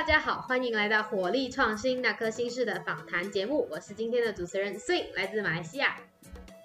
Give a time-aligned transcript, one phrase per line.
[0.00, 5.94] 大家好，欢迎来到火力创新那颗心事的访谈节目，我是今天的主持人 Swing，来自马来西亚。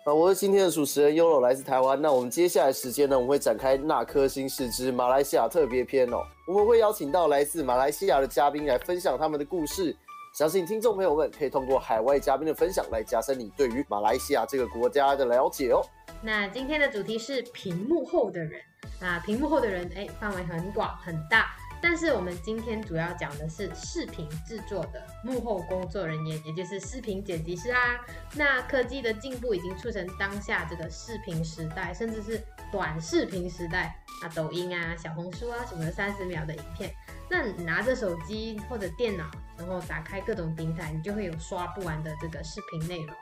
[0.05, 2.01] 啊，我是今天的主持人 Yolo，来自台湾。
[2.01, 6.23] 那我们接下来时间呢，我们会展开那颗心事之马来西亚特别篇哦。
[6.47, 9.93] 我们会邀请到来自马来西亚的嘉宾来分享他们的故事，
[10.33, 15.81] 相信听众朋友们可以通过海外嘉宾的分享来加深你对于马来西亚这个国家的了解哦。
[16.21, 18.61] 那今天的主题是屏幕后的人，
[19.01, 21.53] 那屏幕后的人，哎，范围很广很大。
[21.87, 28.03] 但是我们今天主要讲的是视频制作的幕后工作人员，也就是视频剪辑师啊。
[28.33, 36.91] 那科技的进步已经促成当下这个视频时代，甚至是短视频时代啊，抖音啊、小红书啊什么三十秒的影片。
[37.29, 43.15] 那你拿着手机或者电脑，然后打开各种平台，你就会有刷不完的这个视频内容。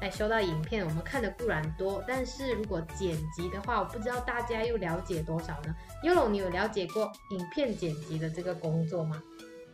[0.00, 5.74] 来收到影片，我们看的固然多，但是如果剪辑的话，我不知道大家又了解多少呢
[6.04, 9.22] ？Yolo，你有了解过影片剪辑的这个工作吗？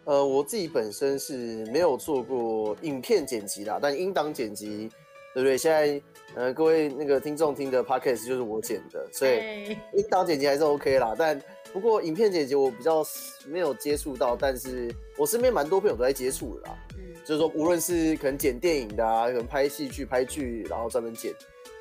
[0.05, 4.89] 呃，我自己本身是没有做过影片剪辑啦，但音档剪辑，
[5.35, 5.59] 对不对？
[5.59, 6.01] 现在
[6.35, 11.15] 呃，各位那个听众听的 podcast 就是我剪的，所以音档剪辑还是 OK 啦。
[11.19, 11.41] 但
[11.73, 13.05] 不过影片剪辑我比较
[13.47, 16.79] 没有接触到，但是我身边蛮多朋友都在接触的啦。
[17.25, 21.33] 就是说，无论是可能剪电影的啊，可能拍戏剧、拍剧，然后专门剪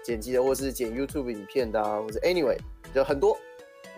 [0.04, 2.58] 剪辑的，或是剪 YouTube 影片的啊，或者 Anyway，
[2.94, 3.38] 就很多，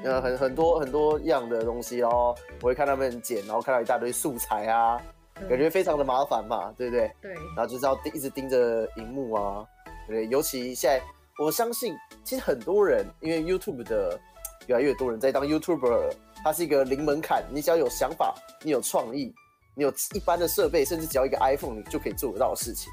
[0.04, 2.02] 呃，很很多很多样的东西。
[2.02, 5.02] 哦我会看他们剪，然后看到一大堆素材啊，
[5.50, 7.12] 感觉非常的麻烦嘛，对不对？
[7.22, 7.34] 对。
[7.34, 9.66] 然后就是要一直盯着荧幕啊，
[10.08, 10.26] 对。
[10.28, 11.04] 尤其现在，
[11.44, 14.18] 我相信其实很多人，因为 YouTube 的
[14.68, 16.10] 越来越多人在当 YouTuber，
[16.44, 19.34] 它是一个零门槛，你只要有想法，你有创意。
[19.76, 22.92] 你有一般的设备，甚至只要一个 iPhone，你就可以做得到的事情。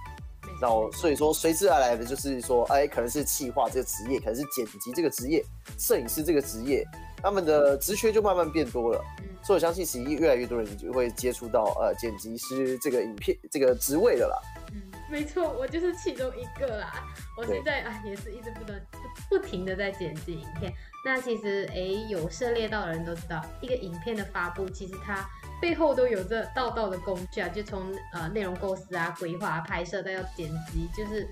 [0.60, 5.42] 然后，所以说随之而来的就是说，哎，可能是企划这个职业，可能是剪辑这个职业，
[5.78, 6.84] 摄影师这个职业，
[7.22, 9.02] 他们的职缺就慢慢变多了。
[9.42, 14.36] 所以我相信，其实越来越多人就会接触到呃剪辑师这个影片这个职位了啦。
[14.72, 16.92] 嗯，没错，我就是其中一个啦。
[17.38, 20.70] 我现在啊也是一直不断不不停的在剪辑影片。
[21.06, 21.78] 那其实哎，
[22.10, 25.26] 有涉猎到的人都知道，一个影片的发布，其实它。
[25.60, 31.28] 背后都有着道道的工具啊，就从呃内容构思啊、规划、拍摄到要剪辑，就是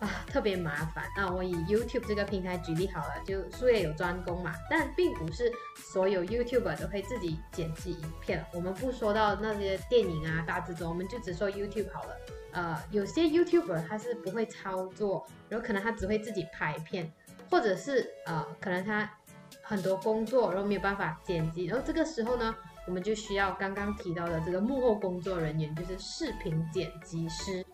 [0.00, 1.04] 啊特别麻烦。
[1.16, 5.52] 那我以 YouTube 这个平台举例好了，就术业有专攻嘛，但并不是
[5.92, 8.44] 所有 YouTube 都会自己剪辑影片。
[8.52, 12.16] 我们不说到那些电影啊、大制作，我们就只说 YouTube 好了。
[12.52, 17.10] 呃，有些 YouTuber 他是不会操作，然后可能他只会自己拍片，
[17.48, 19.08] 或者是呃可能他
[19.62, 22.52] 很多工作，然后没有办法剪辑，然后这个时候呢？
[22.86, 27.64] 我们就需要刚刚提到的这个幕后工作人员，就是视频剪辑师。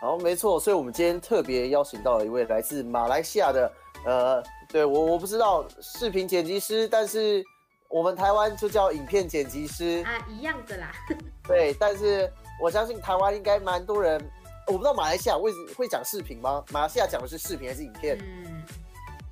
[0.00, 3.72] 好，没错，所以我们今天特别邀请到了一位来自马来西亚的，
[4.04, 7.44] 呃，对我我不知道视频剪辑师，但是
[7.88, 10.92] 我们台湾就叫影片剪辑师啊，一样的啦。
[11.46, 12.32] 对，但是
[12.62, 14.20] 我相信台湾应该蛮多人，
[14.68, 16.64] 我不知道马来西亚会会讲视频吗？
[16.70, 18.16] 马来西亚讲的是视频还是影片？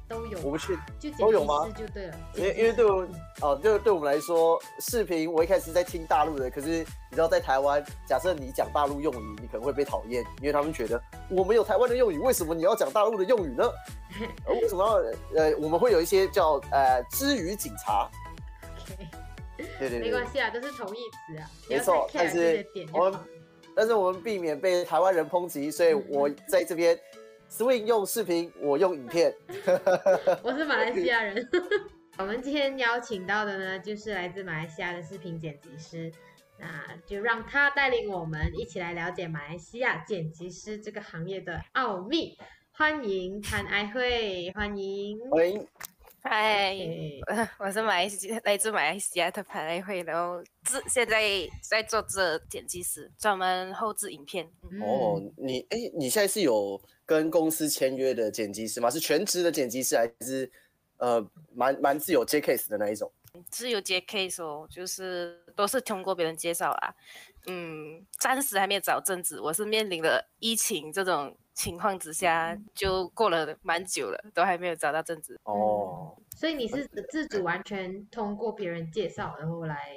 [0.09, 1.69] 都有，我不去，就都有吗？
[1.77, 3.07] 就对了，因为因为对我
[3.41, 13.69] 哦，就对我们来说，视频我一开始在听大陆的，可是你知道，在台湾，假设你讲大陆用语，你可能会被讨厌，因为他们觉得我们有台湾的用语，为什么你要讲大陆的用语呢？
[14.49, 18.09] 为什么要呃，我们会有一些叫呃之语警察。
[18.89, 23.21] OK，对对，没关系啊，都是同义词啊，没错，但是我们
[23.75, 26.97] 但是我们避免被台湾人抨击，所以我 在这边。
[27.57, 29.35] Swing 用视频，我用影片。
[30.45, 31.49] 我是马来西亚人。
[32.19, 36.13] 我们今天邀请到的呢，就是来自马来西亚的视频剪辑师。
[36.59, 36.67] 那
[37.07, 42.37] 就让他带领我们一起来了解马来西亚剪辑师这个行业的奥秘。
[42.73, 45.19] 欢迎潘爱慧，欢迎。
[45.31, 45.67] 欢迎。
[46.29, 46.77] 嗨，
[47.57, 51.23] 我是马来西亚来自马来西亚的潘爱慧，然后自现在
[51.63, 54.45] 在做这剪辑师，专门后置影片。
[54.83, 56.81] 哦，你哎，你现在是有？
[57.05, 58.91] 跟公司签约的剪辑师吗？
[58.91, 60.51] 是全职的剪辑师还是
[60.97, 61.25] 呃
[61.55, 63.09] 蛮蛮自由接 case 的那一种？
[63.49, 66.93] 自由接 case 哦，就是都是通过别人介绍啊。
[67.47, 75.41] 嗯，暂时还没有找正职，我是面临了疫情这种情况之下，就过了蛮久了，都还没有找到正职。
[75.45, 79.97] 哦，所以你是自主完全通过别人介绍，然后来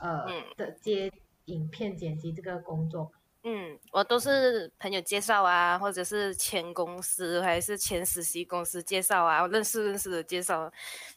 [0.00, 1.10] 呃的接
[1.46, 3.10] 影片剪辑这个工作。
[3.44, 10.70] 嗯，我都是朋友介绍啊，或者是前公司还是前实习公司介绍啊，我认识认识的介绍，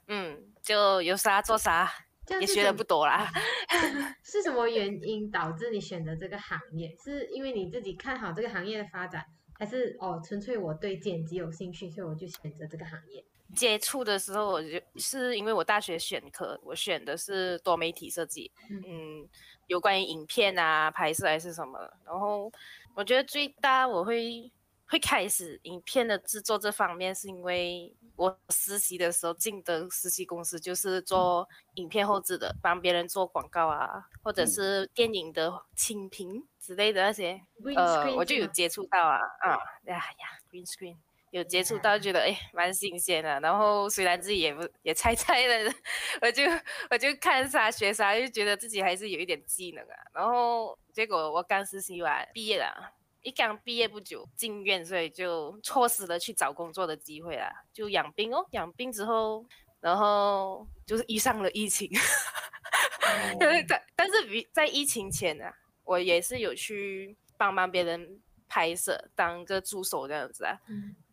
[0.07, 1.91] 嗯，就有啥做啥，
[2.39, 3.29] 也学的不多啦。
[4.23, 6.95] 是什么原因导致你选择这个行业？
[7.03, 9.25] 是因为你自己看好这个行业的发展，
[9.61, 13.23] 还是哦纯粹我对剪辑有兴趣，所以我就选择这个行业？
[13.55, 19.29] 接触的时候，我就是因为我大学选科，我选的是多媒体设计，嗯。
[19.67, 21.79] 有关于影片啊拍摄还是什么。
[22.03, 22.51] 然后
[22.93, 24.51] 我觉得最大我会
[24.91, 37.41] 会开始影片的制作这方面，是因为我实习的时候进的实习公司就是做影片后置的，帮别人做广告啊，或者是电影的清屏之类的那些，
[37.77, 39.51] 呃，我就有接触到啊啊
[39.85, 40.97] 呀呀，green screen。
[41.29, 43.39] 有接触到，觉得哎蛮新鲜的。
[43.39, 45.73] 然后虽然自己也不也菜菜的，
[46.21, 46.43] 我就
[46.89, 49.95] 我就看啥学啥，就觉得自己还是有一点技能啊。
[50.13, 57.51] 然后结果我刚实习完毕业了，一刚毕业不久进院，所以就错失了去找工作的机会啦。
[57.71, 59.45] 就养病哦，养病之后，
[59.79, 61.89] 然后就是遇上了疫情。
[63.67, 65.45] 但但是比在疫情前呢，
[65.83, 70.57] 我也是有去帮帮别人拍摄，当个助手这样子啊。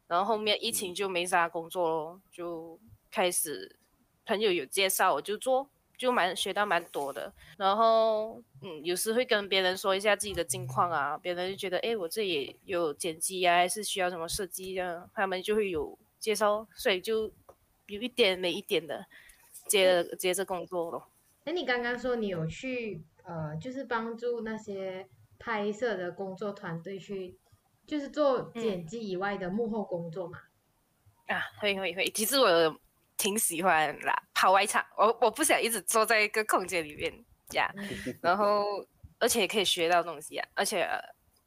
[0.06, 3.78] 然后后面疫情就没啥工作咯，就开始
[4.24, 5.68] 朋友有介绍我就做，
[5.98, 7.30] 就蛮学到蛮多的。
[7.58, 17.30] 然后嗯，有时会跟别人说一下自己的近况啊，别人就觉得哎，我这里有剪辑啊，还是需要什么设计啊，他们就会有介绍，所以就
[17.88, 19.04] 有一点没一点的
[19.66, 21.10] 接接着工作咯。
[21.44, 25.06] 哎，你刚刚说你有去呃，就是帮助那些
[25.38, 27.36] 拍摄的工作团队去。
[27.88, 30.38] 就是做剪辑以外的幕后工作嘛？
[31.26, 32.46] 啊，会会会，其实我
[33.18, 34.82] 挺喜欢啦，跑外场。
[34.96, 37.12] 我我不想一直坐在一个空间里面
[37.52, 37.70] 呀，
[38.22, 38.64] 然后
[39.18, 40.48] 而且也可以学到东西啊。
[40.54, 40.88] 而且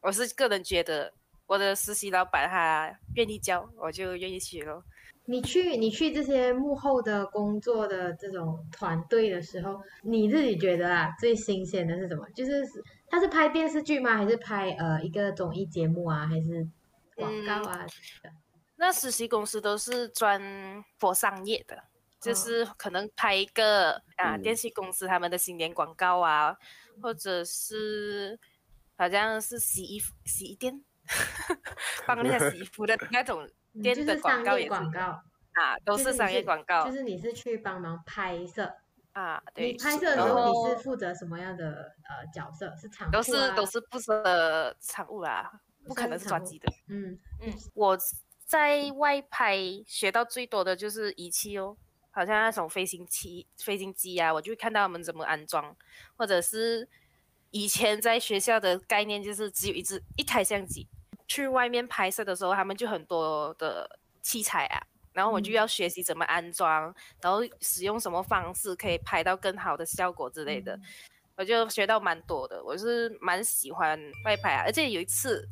[0.02, 1.12] 我是个人觉得，
[1.48, 4.84] 我的实习老板他愿意教，我就愿意学咯。
[5.26, 12.28] 你去你去这些幕后的工作的这种团队的时候，你自己觉得啊，最新鲜的是什么？
[12.36, 12.62] 就是。
[13.14, 14.16] 他是拍电视剧吗？
[14.16, 16.26] 还是拍呃一个综艺节目啊？
[16.26, 16.66] 还是
[17.14, 17.86] 广告啊？
[18.82, 20.42] 那实习公司都是专
[20.98, 21.84] 做商业的，
[22.20, 26.58] 就是可能拍一个啊电器公司他们的新年广告啊，
[27.00, 28.40] 或者是
[28.98, 30.84] 好像是洗衣服洗衣店，
[32.08, 33.48] 帮人家洗衣服的那种
[33.84, 36.84] 店的广告也是啊，都是商业广告。
[36.84, 38.74] 就是你是去帮忙拍摄。
[39.14, 41.66] 啊，对，你拍摄的时候你是负责什么样的
[42.10, 42.76] 呃角色？
[42.82, 45.52] 是场都是都是负责场务啦，
[45.86, 46.68] 不可能是专机的。
[46.88, 47.96] 嗯嗯，我
[48.52, 49.58] 在外拍
[49.88, 51.78] 学到最多的就是仪器哦，
[52.10, 55.74] 好像那种飞行器、飞行机啊，我就看到他们怎么安装，
[56.18, 56.86] 或者是
[57.52, 60.86] 以前在学校的概念就是只有一只一台相机，
[61.30, 64.86] 去外面拍摄的时候，他们就很多的器材啊。
[65.14, 70.78] 然后我就要学习怎么安装，然后使用什么方式可以拍到更好的效果之类的，
[71.38, 72.62] 我就学到蛮多的。
[72.62, 75.48] 我是蛮喜欢外拍啊，而且有一次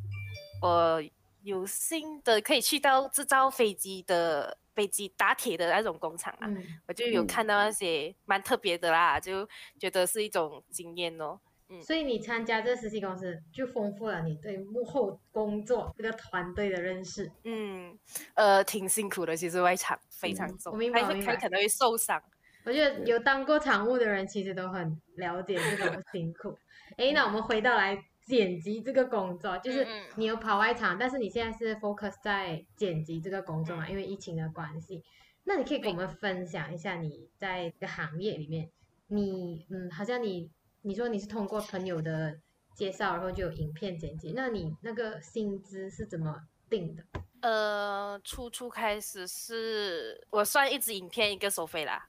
[0.62, 1.02] 我
[1.42, 6.48] 有幸的可以去到制造飞机的飞机打铁的那种工厂啊，
[6.88, 9.48] 我就有看到那些蛮特别的啦，就
[9.78, 11.40] 觉得是一种经验哦。
[11.84, 17.32] 所以你参加这实习公司，就丰富了你对幕后工作这个团队的认识。
[17.44, 17.96] 嗯，
[18.34, 22.20] 呃，挺辛苦的，其实外场非常重，还还可能会受伤。
[22.66, 26.58] 我觉得有当过场务的人，其实都很了解这种 辛苦。
[26.98, 29.86] 哎，那我们回到来剪辑这个工作，就是
[30.16, 33.90] 你有跑外场，但是你现在是 focus 在剪辑这个工作嘛？
[33.90, 35.04] 因为疫情的关系，
[35.44, 38.70] 那你可以跟我们分享一下你在这个行业里面，
[39.08, 40.52] 你嗯，好像你。
[40.82, 42.40] 你说你是通过朋友的
[42.74, 47.04] 介绍，然后就有影片剪辑，那你那个薪资是怎么定的？
[47.42, 52.09] 呃，初初开始是我算一支影片一个收费啦，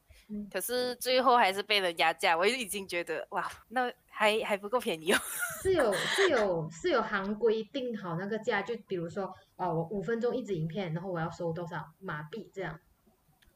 [0.52, 5.18] 可是最后还是被人压价，我已经觉得哇，那还还不够便宜哦。
[5.62, 9.24] 是有是有是有行规定好那个价，就比如说
[9.56, 12.78] 哦，我五分钟一支影片，然后我要收多少马币这样。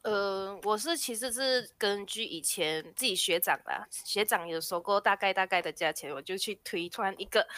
[0.02, 7.48] 呃，我是其实是根据以前自己学长啦，学长有说过大概大概的价钱，我就去推算一个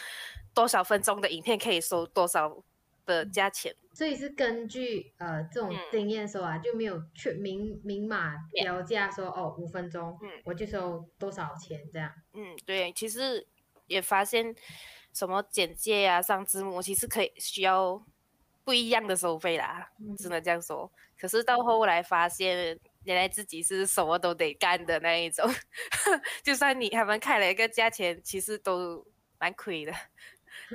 [0.53, 2.63] 多少分钟的影片可以收多少
[3.07, 3.73] 的价钱。
[3.93, 12.11] 所以是根据呃这种经验说啊，就没有去明明码标价说哦五分钟，嗯，我就收多少钱这样。
[12.33, 13.47] 嗯，对，其实
[13.87, 14.53] 也发现
[15.13, 18.05] 什么简介啊、上字幕，其实可以需要
[18.63, 20.91] 不一样的收费啦，只能这样说。
[21.19, 25.49] 可是到后来发现，原来自己是什么都得干的那一种，
[26.43, 29.03] 就算你他们开了一个价钱，其实都
[29.39, 29.91] 蛮亏的，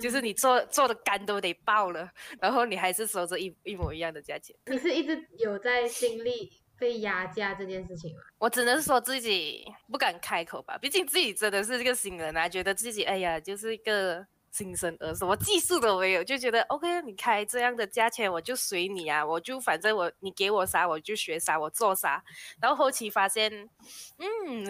[0.01, 4.55] 就是你做做的肝都得爆了，然后你还是收着一一模一样的价钱。
[4.67, 8.23] 你是一直有在经历被压价这件事情吗？
[8.39, 14.27] 我只能说自己不敢开口吧，毕竟自己真的是这个新人啊，觉得自己哎呀就是一个。
[14.53, 22.23] 新生儿什么技术都没有，就觉得 OK，你开这样的价钱我就随你啊，我就反正我你给我啥我就学啥，我做啥。
[22.61, 23.51] 然后后期发现，
[24.19, 24.67] 嗯，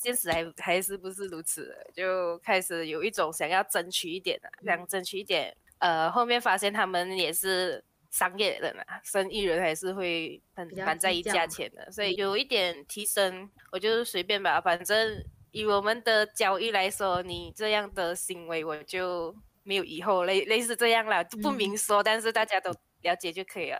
[0.00, 5.54] 现实还还是不是如此，就开始有一种想要争取一点的，想争取一点。
[5.78, 22.70] 呃，后面发现他们也是商业人啊，生意人还是会很蛮在意价钱的，所以有一点提升，我就随便吧，反正以我们的交易来说，你这样的行为我就没有以后类类似这样了，不明说，但是大家都
[23.02, 23.78] 了解就可以了。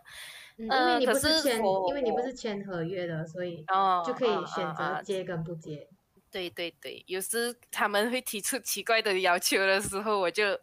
[0.57, 3.65] 因为你不是签，因为你不是签合约的，所以
[4.07, 5.89] 就可以选择接跟不接。
[6.31, 10.59] 对对对，有时他们会提出奇怪的要求的时候，我就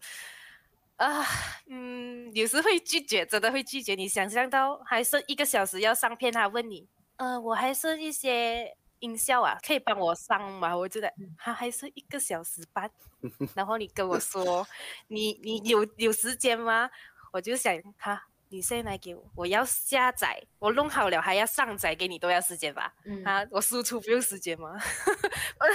[0.95, 1.25] 啊，
[1.67, 3.93] 嗯，有时会拒绝，真的会拒绝。
[3.95, 10.75] 你想象到还剩一个小时要上片，他问你，呃，我还剩一些音效啊，可以帮我上吗？
[10.75, 12.89] 我觉得他还剩一个小时半，
[13.53, 14.65] 然后你跟我说，
[15.07, 16.89] 你你有有时间吗？
[17.33, 18.27] 我就想哈。
[18.49, 22.93] 你现在给我，我要下载，我弄好了还要上载给你，都要时间吧？
[23.05, 24.73] 嗯，啊，我输出不用时间吗？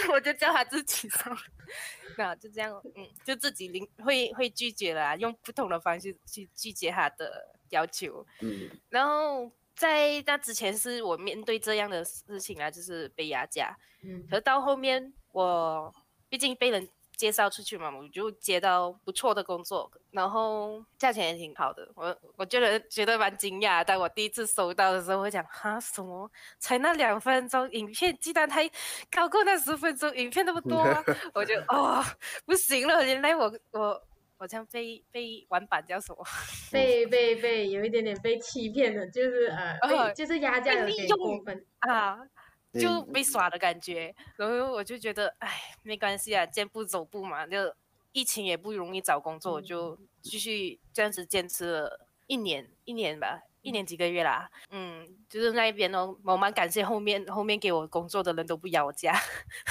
[0.08, 1.36] 我 我就叫他自己上，
[2.16, 8.26] 那就这样，嗯，就自己领会会拒绝了，用不同的方式去拒绝他的要求。
[8.40, 13.76] 嗯，然后在那之前是我面对这样的事情啊，就是被压价。
[14.04, 15.94] 嗯，可是到后面我
[16.28, 16.88] 毕竟被人。
[17.16, 21.88] 介绍出去嘛，我就接到不错的工作，然后价钱也挺好的。
[21.94, 26.30] 我我觉得觉得蛮惊讶，当我第一次收到的时候，我讲哈什么？
[26.58, 28.68] 才那两分钟影片，竟然还
[29.10, 30.82] 高过那十分钟影片那么多，
[31.34, 32.02] 我就哦
[32.44, 34.02] 不行了，原来我我
[34.38, 36.24] 好像被被玩板叫什么？
[36.72, 39.46] 被被被有一点点被欺骗了，就是
[39.80, 42.18] 呃，就是压价有点过分啊。
[42.80, 47.46] 就被耍的感觉，然后我就觉得，哎，没关系啊，健步走步嘛。
[47.46, 47.74] 就
[48.12, 54.50] 疫情也不容易找工作，我就继续这样子坚持了一年，一年吧，一年几个月啦。
[54.70, 59.14] 嗯，就是那一边哦，我蛮感谢后面后面给我工作的人都不要我家，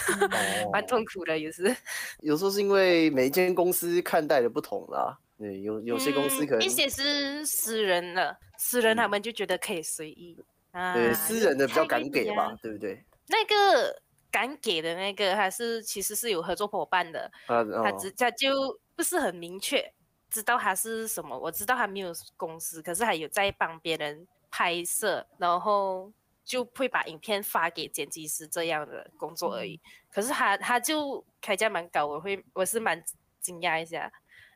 [0.72, 1.76] 蛮痛苦的也是。
[2.20, 5.18] 有时候是因为每一间公司看待的不同啦。
[5.38, 10.38] 对，有有些公司可能一些是私人的，私人他们就觉得可以随意。
[10.72, 13.04] 对，私人的比较敢给吧，对不对？
[13.28, 19.94] 那个敢给的那个，还是其实是有合作伙伴的，他只他就不是很明确
[20.30, 21.38] 知道他是什么。
[21.38, 26.12] 我知道他没有公司，可是还有在帮别人拍摄，然后
[26.46, 29.80] 就会把影片发给剪辑师这样的工作而已。
[30.10, 33.04] 可是他他就开价蛮高，我会我是蛮
[33.40, 34.12] 惊讶一下。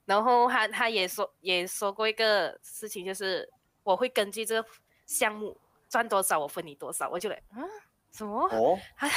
[0.05, 3.49] 然后他他也说也说过一个事情，就是
[3.83, 4.69] 我会根据这个
[5.05, 5.57] 项目。
[5.95, 7.63] 赚多少我分你多少，我就来，啊，
[8.11, 8.37] 什么？
[8.49, 9.07] 哦，他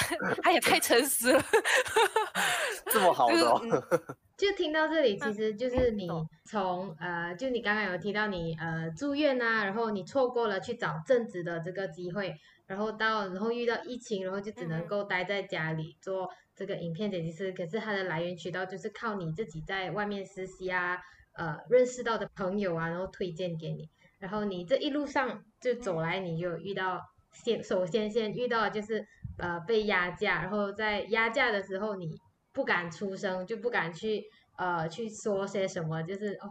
[0.41, 1.43] 他也太诚实了，
[2.87, 3.83] 这么好的，
[4.39, 6.09] 就听到这里，其实就是你
[6.45, 12.33] 从呃，就你刚刚有提到你呃住院啊，然后你错过了去找正职的这个机会，
[12.69, 20.97] 然后到然后遇到疫情，然后就只能够待在家里做这个影片剪辑师，可是它的来源渠道就是靠你自己在外面实习啊，
[21.33, 23.91] 呃，认识到的朋友啊，然后推荐给你。
[24.19, 27.01] 然后你这一路上就走来，你就遇到
[27.33, 29.07] 先首先先遇到就是
[29.39, 32.11] 呃被压价，然后在压价的时候你
[32.53, 34.25] 不敢出声，就不敢去
[34.57, 36.51] 呃去说些什么，就是哦，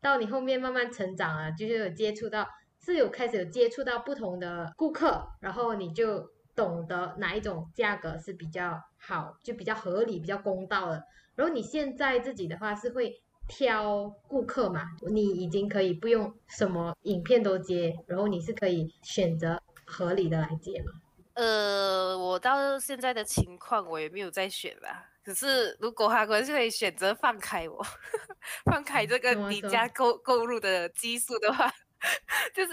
[0.00, 2.48] 到你后面慢慢成长了，就是有接触到
[2.82, 11.04] 是有开始有接触到不同的顾客，然后你就懂得哪一种价格是比较好，就比较合理、比较公道的。
[11.34, 13.22] 然后你现在自己的话是会。
[13.48, 20.92] 挑顾客嘛，你已经可以不用什么影片都接，然后你是可以选择合理的来接嘛。
[21.34, 25.08] 呃，我到现在的情况我也没有在选啦。
[25.24, 27.86] 可是如果他可以选择放开我，
[28.66, 31.72] 放开这个底价购购入的基数的话，
[32.54, 32.72] 就是。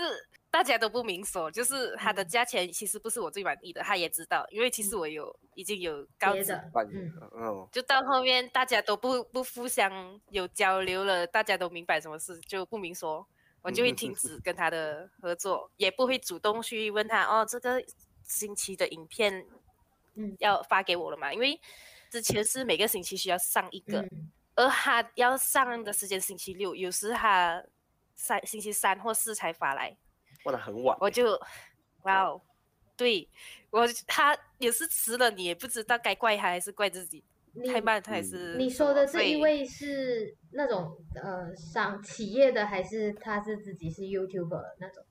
[0.52, 6.54] 大家都不明说，就是它的价钱其实不是我最满意的，他也知道，因为其实我有已经有告知，
[6.92, 7.14] 嗯。
[7.36, 13.26] 嗯，就到后面大家都不不互相有交流了，大家都明白什么事就不明说，
[13.62, 17.84] 我就会停止跟他的合作，也不会主动去问他哦，这个
[18.24, 19.46] 星期的影片，
[20.16, 21.32] 嗯，要发给我了嘛？
[21.32, 21.62] 因为
[22.10, 24.04] 之前是每个星期需要上一个，
[24.56, 27.64] 而他要上的时间星期六，有时他
[28.16, 29.96] 三星期三或四才发来。
[30.44, 31.40] 放的很晚，我就，
[32.04, 32.42] 哇哦，
[32.96, 33.28] 对
[33.70, 37.24] 我他也是迟了，你也不知道该怪他还是怪自己，
[37.68, 38.56] 太慢他还是。
[38.58, 45.04] 你说的这一位是那种呃商企业的，还是他是自己是 YouTuber 那种？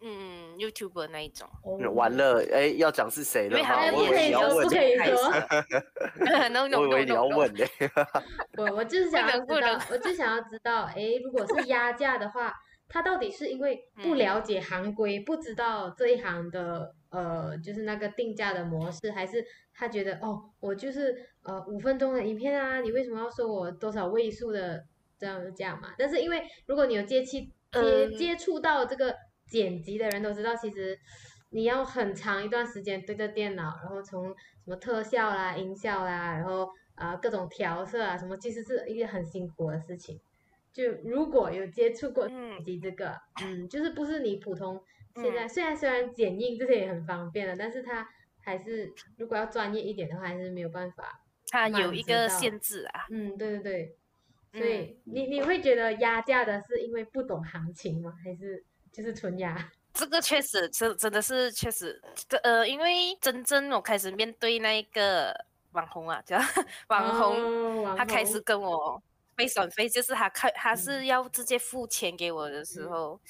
[0.00, 1.48] 嗯，YouTuber 那一种。
[1.94, 3.58] 完了，哎，要讲是谁了？
[3.92, 6.78] 不可以说，不可以说。
[6.78, 7.64] 我以为你要问呢。
[8.58, 12.54] 我我就是想要知道，我就想要知道，哎，如果是压价的话。
[12.88, 24.84] 他到底是因为不了解行规，不知道这一行的呃，就是那个定价的模式，还是他觉得哦，我就是呃五分钟的影片啊，你为什么要收我多少位数的
[25.18, 25.94] 这样的价嘛？
[25.98, 27.30] 但是因为如果你有接触
[27.72, 29.14] 接接触到这个
[29.46, 30.98] 剪辑的人都知道，其实
[31.50, 40.20] 你要很长一段时间对着电脑，然后从什么特效啦、音效啦，然后啊各种调色啊什么，其实是一件很辛苦的事情。
[40.76, 44.78] 就如果有接触过剪辑这个，嗯，就是不是你普通
[45.14, 48.06] 现在，虽然虽然剪映这些也很方便了，但是它
[48.42, 51.22] 还是如果要专业一点的话，还是没有办法。
[51.48, 53.06] 它有一个限制啊。
[53.08, 53.96] 嗯，对对
[54.52, 54.60] 对。
[54.60, 58.12] 所以你你会觉得压价的是因为不懂行情吗？
[58.22, 59.56] 还是就是纯压？
[59.94, 65.34] 这个确实真真的是确实，这呃，因为真正我开始面对那一个
[65.72, 66.36] 网红啊，叫
[66.88, 69.02] 网红，他开始跟我。
[69.36, 73.20] 费损费就是他看，他是要直接付钱给我的时候，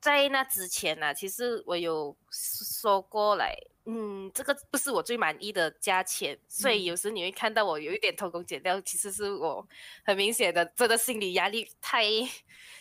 [0.00, 3.54] 在那之前呢，其实我有说过来，
[3.84, 9.66] 嗯，这个不是我最满意的价钱，所以有时你会看到我有一点偷工减料，其实是我
[10.04, 12.04] 很明显的，这个心理压力太，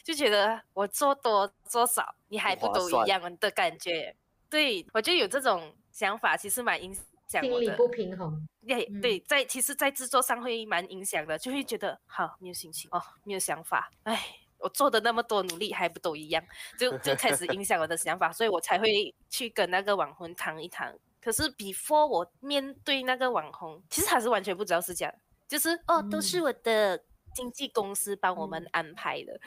[0.04, 4.16] 就觉得我做多做少，你还不都一样的感觉，
[4.50, 6.98] 对我就有这种想法，其实蛮影。
[7.28, 14.18] 心理不平衡，对对，在其实，在制作上会蛮影响的，就会觉得好没有心情哦，没有想法，哎，
[14.60, 16.44] 我做的那么多努力还不都一样，
[16.80, 20.98] 就就开始影响我的想法，所以我才会去跟那个网红谈一谈。
[21.20, 25.14] 可是 before 我面对那个网红，其实他是完全不知道是这样，
[25.48, 27.04] 就是哦，都是我的
[27.36, 29.38] 经纪公司帮我们安排的。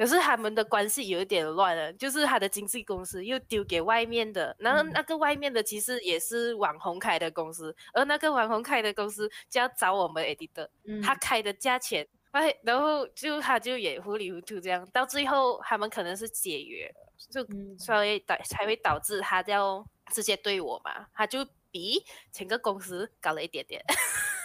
[0.00, 10.66] 可是他们的关系有一点乱了，就是他的经纪公司又丢给外面的，然后那个外面的其实也是网红开的公司，而那个网红开的公司就要找我们 editor，
[11.04, 16.90] 他开的价钱，哎，然后就他就也糊里糊涂这样，到最后他们可能是解约，
[17.30, 17.46] 就
[17.78, 22.02] 所以导才会导致他要直接对我嘛，他就比
[22.32, 23.84] 整个公司高了一点点，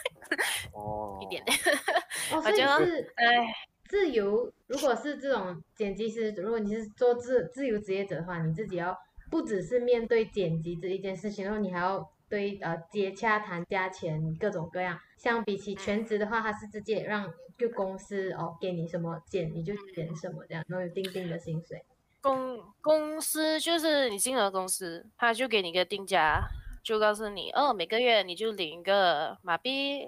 [0.75, 1.57] 哦，一点点，
[2.35, 3.55] 我觉得哎。
[3.87, 8.97] 自由，如果是这种剪辑师，如果你是做自自由职业者的话，你自己要
[9.29, 14.99] 不只是面对剪辑这一件事情，然后你还要对呃接洽谈价钱各种各样。
[15.17, 21.83] 相比起全职的话，他是直接让就公司哦给你什么剪你就剪什么这样，然后有定定的薪水。
[22.21, 26.43] 公公司就是你进了公司，他就给你个定价，
[26.83, 30.07] 就告诉你哦每个月你就领一个马币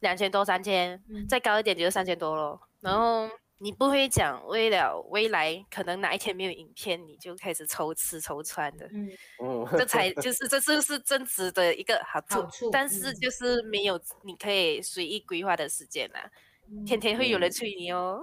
[0.00, 2.60] 两千多三千，再高一点就是三千多咯。
[2.80, 9.10] 然后你不会讲为了未来可能哪一天没有影片，你就开始愁吃愁穿的，嗯
[9.42, 16.30] 嗯，这才 就是这就是正直的一个好处，但是就是没有你可以随意规划的时间啦，
[16.86, 18.22] 天天会有人催你哦，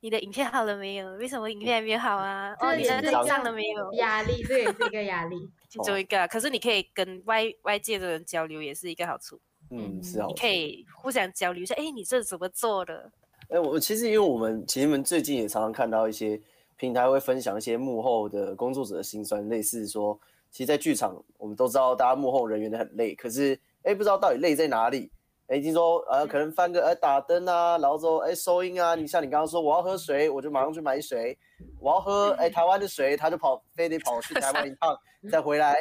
[0.00, 1.12] 你的影片好了没有？
[1.16, 2.54] 为什么影片还没有好啊？
[2.60, 3.92] 哦，你的上了没有？
[3.94, 5.36] 压力，这也是一个压力，
[5.68, 6.26] 其中一个。
[6.28, 9.38] 可是你可以跟外外界的人交流，也是一个好处。
[9.70, 13.12] 嗯，是啊，你可以互相交流一下，哎，你这怎么做的？
[13.50, 16.40] 哎，我其实因为我们其实们最近也常常看到一些
[16.76, 20.18] 平台会分享一些幕后的工作者的辛酸，类似说，
[20.50, 25.10] 其实，在剧场我们都知道，大家幕后人员的很累，可是，哎，不知道到底累在哪里。
[25.48, 31.36] 哎，听说，呃，可能翻个，呃，打灯啊，然后说，哎，收音啊，你像你刚刚说，我要喝水，我就马上去买水，
[31.80, 34.96] 我要喝，哎，台湾的水，他就跑，非得跑去台湾一趟
[35.28, 35.74] 再回来，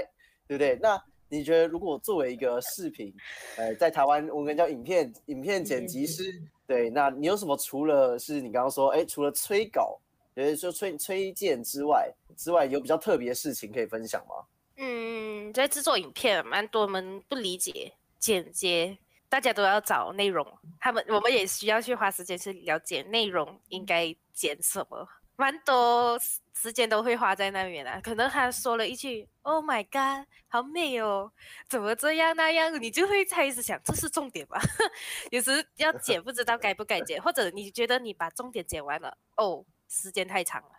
[0.47, 0.75] 对不对？
[0.81, 3.13] 那你觉得，如果作为一个视频，
[3.57, 6.41] 呃，在台湾我们叫影片影片剪辑师。
[6.69, 9.99] 对，那你有什么除了是你刚刚说，哎，除了催稿，
[10.35, 14.45] 就是说催催荐之外，之外有比较特别的事情可以分享吗？
[14.77, 18.95] 嗯，在制作影片，蛮多们不理解剪接，
[19.27, 20.45] 大家都要找内容，
[20.79, 25.09] 他们我们也需要去花时间去了解内容应该剪什么。
[25.37, 26.19] 蛮多
[26.61, 31.31] 时间都会花在那边啊，可能他说了一句 “Oh my god，好美哦”，
[31.69, 34.59] 怎么这样那样，你就会开始想这是重点吧？
[35.31, 40.69] 有时要剪不知道该不该剪，或者你觉得你把重点剪完了，哦，时间太长了，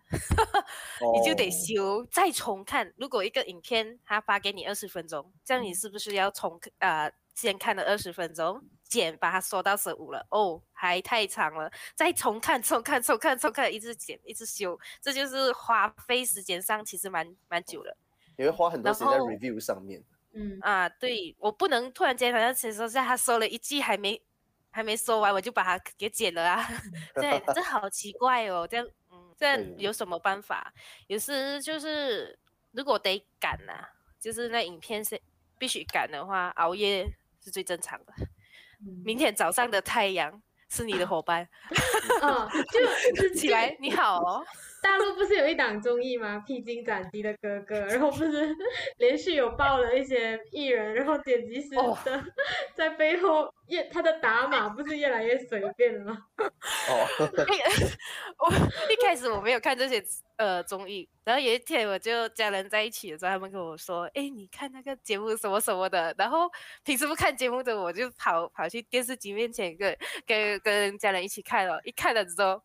[1.15, 2.93] 你就得修再重看。
[2.99, 7.11] 如果一个影片他发给你二十分钟，这样你是不是要重啊？
[7.35, 17.97] 先看了二十分钟，剪把它缩到十五了，哦，还太长了，再重看、重看、重看、重看，一直剪、一直修，这就是花费时间上其实蛮蛮久了。
[18.37, 20.03] 你会花很多时间在 review 上面。
[20.33, 24.21] 嗯啊，对我不能突然间好像其实在他说了一句还没
[24.71, 26.69] 还没说完，我就把它给剪了啊，
[27.15, 30.75] 对，这好奇怪哦，这样，嗯，这样有什么办法？
[31.07, 32.37] 有时就是
[32.73, 33.87] 如果得赶呐，
[34.19, 35.21] 就是那影片是
[35.59, 37.07] 必须赶的话，熬夜。
[37.43, 38.13] 是最正常的。
[39.05, 41.47] 明天早上的太阳是你的伙伴。
[42.23, 42.49] 嗯，
[43.15, 44.45] 就 起来，你好哦。
[44.83, 46.43] 大陆不是有一档综艺吗？
[46.47, 48.55] 披荆斩棘的哥哥，然后不是
[48.99, 51.71] 连续有爆了一些艺人，然后剪辑师
[52.05, 52.25] 的
[52.75, 56.19] 在背后越他的打码不是越来越随便了吗？
[56.39, 57.07] 哦，
[58.39, 58.53] 我
[58.91, 60.03] 一开始我没有看这些
[60.37, 66.51] 呃综艺，然后有一天我就家人在一起的时候，他们跟我说：“哎，你看那个节目什么什么的。”然后
[66.85, 72.63] 平时不看节目的我就跑跑去电视机面前跟跟跟家人一起看了，一看了之后。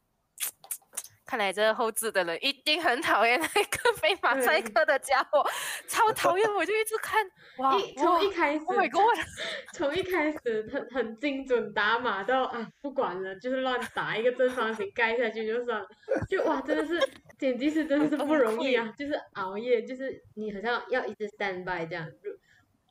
[1.36, 5.46] 看来这个后置的人一定很讨厌那个 飞马赛克的家伙，
[5.86, 6.54] 超讨厌！
[6.54, 9.26] 我就一直看，哇，从一开始，Oh my god，
[9.76, 15.88] 从一开始很很精准打码到啊，不管了，就是乱打一个正方形盖下去就算了，
[16.30, 16.98] 就哇，真的是
[17.38, 22.08] 剪辑师真的是不容易啊，就是熬夜，就是你好像要一直 stand by 这样。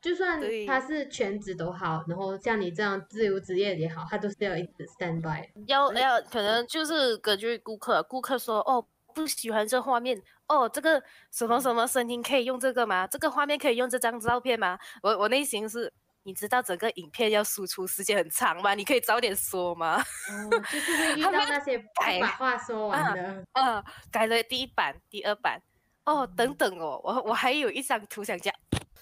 [0.05, 5.49] 就算他是全职都好，然后像你这样自由职业也好，他都是要一直 stand by。
[5.65, 13.07] 要要，可能就是根据顾客，顾客说哦不喜欢这画面，哦这个什么什么声音可以用这个吗？
[13.07, 14.77] 这个画面可以用这张照片吗？
[15.01, 15.91] 我我内心是，
[16.21, 18.75] 你知道整个影片要输出时间很长吗？
[18.75, 19.99] 你可以早点说吗？
[20.29, 25.59] 哦，就是会遇到那些改把话说完的，嗯，改了第一版、第二版，
[26.03, 28.53] 哦等等哦，我我还有一张图想加。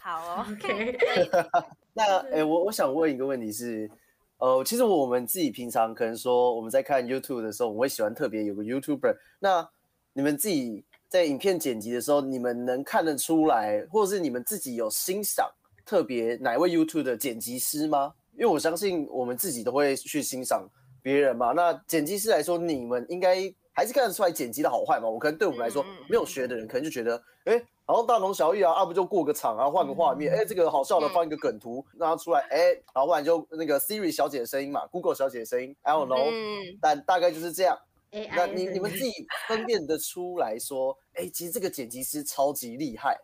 [0.04, 1.00] 好哦， OK。
[1.96, 3.90] 那哎，我我想问一个问题是，
[4.38, 9.16] 呃，其实我们自己平常可能说我们在看 YouTube 的时候，我们会喜欢特别有个 YouTuber。
[9.40, 9.66] 那
[10.12, 15.50] 你们自己在影片剪辑的时候，你们能看得出来，或者是你们自己有欣赏
[15.86, 18.14] 特别哪位 YouTube 的剪辑师吗？
[18.34, 20.68] 因为我相信我们自己都会去欣赏
[21.02, 21.54] 别人嘛。
[21.54, 23.38] 那剪辑师来说，你们应该
[23.74, 25.10] 还是看得出来剪辑的好坏嘛？
[25.10, 27.62] 我可能对我们来说没有学的人，可能就觉得，哎。
[27.86, 37.78] 然后大同小异啊，啊不就过个场啊，换个画面，哎，这个好笑的放一个梗图让它出来，哎，然后不然就那个 Siri 小姐的声音嘛，Google 小姐的声音，I don't know，但大概就是这样。
[38.10, 43.20] 那你你们自己分辨得出来说，哎，其实这个剪辑师超级厉害，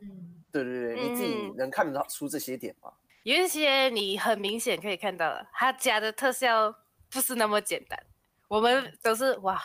[0.52, 2.92] 对对对，你自己能看得到出这些点吗？
[3.24, 6.76] 有一些你很明显可以看到了，他加的特效
[7.10, 7.98] 不是那么简单，
[8.50, 9.62] 我们都是哇。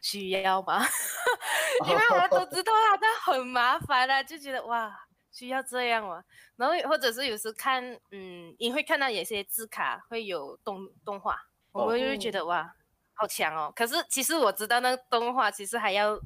[0.00, 0.84] 需要吗？
[1.86, 4.92] 因为我们都知道啊，那很麻烦啊，就觉得哇，
[5.32, 6.22] 需要这样吗？
[6.56, 11.38] 然后或者是有时看，嗯，你会看到有些字卡会有动动画，
[11.72, 12.74] 我们就会觉得哇，
[13.14, 13.72] 好强哦。
[13.74, 16.20] 可是其实我知道那个动画其实还要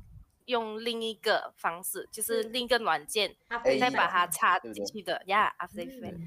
[0.46, 3.36] 用另一个方式，就是另一个软件
[3.78, 6.20] 再把它插进去的呀，After Effects，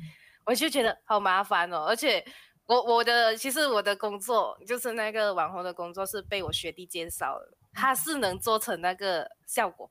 [0.46, 2.26] 我就觉得好麻烦哦，而且。
[2.68, 9.90] 我我的其实我的工作就是那个网红的工作是被我学弟介绍的，他是能做成那个效果，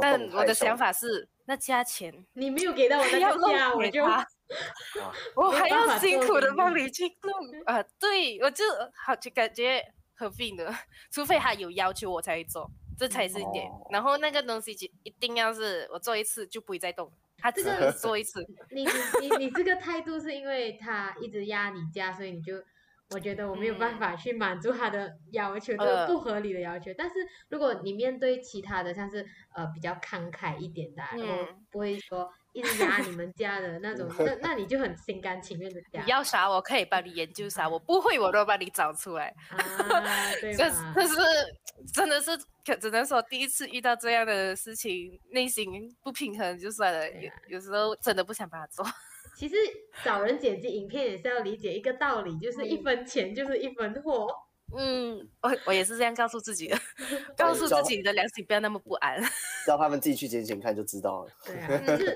[0.00, 4.04] 但我的想法是那加钱你没有给到我那个价，我就
[5.34, 7.32] 我还要辛苦的帮你去弄
[7.64, 8.64] 啊，对我就
[8.94, 9.82] 好就感觉
[10.14, 10.72] 很费的，
[11.10, 17.10] 除非他有要求我才会做，这才是一点，然后那个东西就一定要是我做一次就不会再动。
[17.38, 18.84] 他这个 说一次，你
[19.20, 22.54] 你你这个态度是因为他一直压你价，所以你就
[23.10, 26.92] 我觉得我没有办法去满足他的 要求，这个不合理的要求。
[26.96, 27.14] 但是
[27.48, 32.30] 如果你面对其他的，像是呃比较慷慨一点的，然后不会说。
[32.54, 36.02] 一直压你们家的那种，那那你就很心甘情愿的压。
[36.02, 39.32] 你要啥，我可以帮你研究啥，我不会我都帮你找出来。
[39.50, 39.58] 啊，
[40.40, 41.14] 对 这这是
[41.92, 42.30] 真的是，
[42.68, 45.66] 可只能说第一次遇到这样的事情，内心
[46.02, 47.10] 不平衡就算了。
[47.10, 48.84] 有有时候真的不想把它做。
[49.36, 49.54] 其实
[50.04, 54.28] 找人剪辑影片也是要理解一个道理，就是一分钱就是一分货。
[54.76, 56.78] 嗯，我我也是这样告诉自己的，
[57.36, 59.18] 告诉自己的良心不要那么不安，
[59.66, 61.30] 让他们自己去剪剪看就知道了。
[61.46, 62.12] 对啊，就是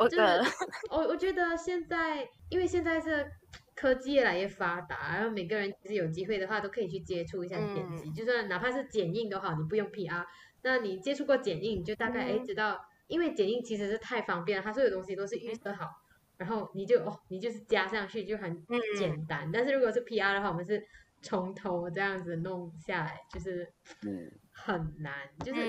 [0.90, 3.26] 我我觉得现在，因为现在是
[3.82, 10.24] 科技越来越发达，然后每个人其实有机会的话都可以去接触一下剪辑，就算哪怕是剪映都好，你不用 PR，
[10.62, 15.90] 那你接触过剪映，你就大概哎知道，因为剪映其实是太方便了，它所有东西都是预设好，
[16.36, 18.64] 然后你就哦你就是加上去就很
[18.96, 20.80] 简单，但是如果是 PR 的话，我们是。
[21.24, 23.72] 从头这样子弄下来，就是
[24.04, 24.28] 嗯。
[24.50, 25.14] 很难，
[25.44, 25.60] 就是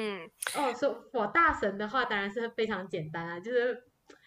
[0.58, 3.84] 哦说我大神的话当然是非常简单啊，就是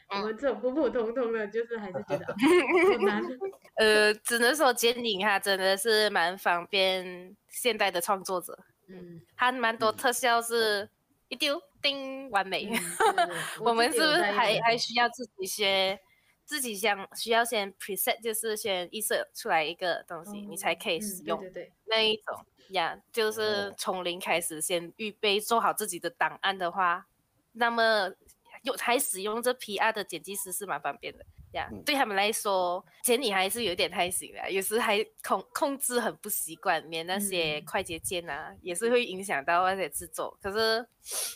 [0.09, 2.27] 我们这种普普通通的，就是还是觉得
[2.93, 3.23] 很难。
[3.77, 10.89] 呃，只能说剪影哈真的是蛮方便现代的创作者，嗯，它蛮多特效是
[11.29, 12.71] 一丢叮完美。
[13.61, 15.99] 我们是不是还还需要自己学？
[16.45, 21.41] 自己想需要先 preset，就是先预设出来一个东西，你才可以使用。
[21.41, 27.09] 对对那一种呀，就是从零开始，先预备做好自己的档案的话，
[27.51, 28.13] 那么
[28.67, 31.25] 有还使用这 PR 的剪辑师是蛮方便的。
[31.53, 40.37] 这样嗯对他们来说，剪你还是有点太行了，有时还控控制很不习惯，连那些嗯快捷键啊，也是会影响到那些制作。
[40.43, 40.87] 可是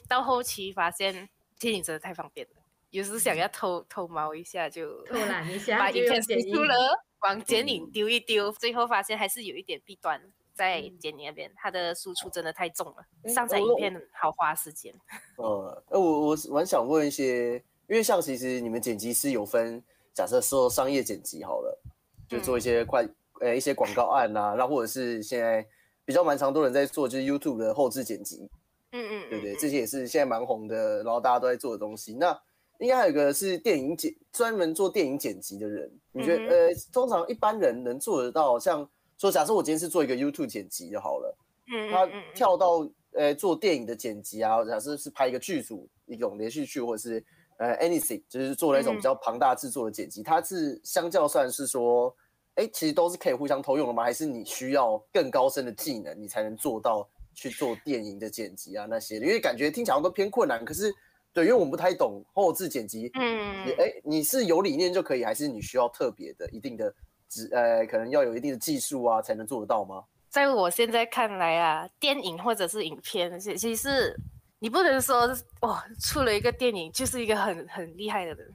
[0.09, 6.75] 到后期发现剪影真的太方便了，有时想要偷偷猫一下就偷懒一下把就影片剪出了，
[7.21, 10.21] 往剪嗯影丢一丢，最后发现还是有一点弊端
[10.61, 14.93] 在嗯剪你那边，它的输出真的太重了，上载我影片好花时间。
[15.39, 17.55] 呃，呃，我我蛮想问一些，
[17.89, 21.81] 因为像其实你们剪辑师有分，假设说商业剪辑好了，
[22.29, 23.09] 就做一些快
[23.41, 25.67] 呃一些广告案啊，那或者是现在
[26.05, 28.47] 比较蛮常多人在做，就是 YouTube 的后置剪辑，
[28.93, 29.55] 嗯嗯，对不对？
[29.55, 32.13] 嗯这些也是现在蛮红的，然后大家都在做的东西。
[32.13, 32.39] 那
[32.81, 35.91] 应该还有一个是电影剪，专门做电影剪辑的人。
[36.13, 38.59] 你觉得、嗯呃，通常一般人能做得到？
[38.59, 38.87] 像
[39.21, 41.37] 说，假设我今天是做一个 YouTube 剪辑就好了，
[41.71, 47.23] 嗯嗯嗯跳到呃做电影的剪辑啊，假设是拍一个剧组一种连续剧，或者是
[47.59, 52.15] 呃 anything，就是做那种嗯比较庞大制作的剪辑，它是相较算是说，
[52.55, 54.03] 哎，其实都是可以互相偷用的吗？
[54.03, 59.17] 还是你需要更高深的技能，你才能做到去做电影的剪辑啊那些？
[59.17, 60.91] 因为感觉听起来都偏困难，可是
[61.35, 66.93] 对，因为我们不太懂后置剪辑，嗯你哎，你是有理念就可以，还是你需要特别的一定的
[67.31, 70.05] 职呃，可能要有一定的技术啊，才能做得到吗？
[70.29, 74.15] 在我现在看来啊，电影或者是影片，其其实
[74.59, 75.29] 你不能说
[75.61, 78.55] 哇，出了一个电影就是一个很很厉害的人。